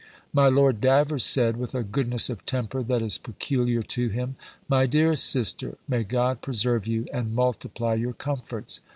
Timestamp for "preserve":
6.41-6.87